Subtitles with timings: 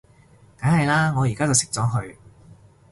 [0.59, 2.15] 梗係喇，我而家就熄咗佢